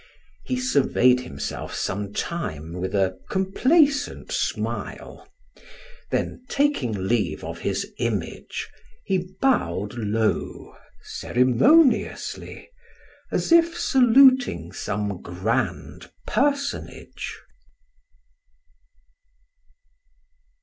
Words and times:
He 0.45 0.59
surveyed 0.59 1.19
himself 1.19 1.75
some 1.75 2.11
time 2.11 2.73
with 2.73 2.95
a 2.95 3.19
complacent 3.29 4.31
smile; 4.31 5.27
then 6.09 6.43
taking 6.49 7.07
leave 7.07 7.43
of 7.43 7.59
his 7.59 7.87
image, 7.99 8.67
he 9.05 9.29
bowed 9.39 9.93
low, 9.93 10.75
ceremoniously, 11.03 12.67
as 13.31 13.51
if 13.51 13.77
saluting 13.77 14.71
some 14.71 15.21
grand 15.21 16.09
personage. 16.25 17.37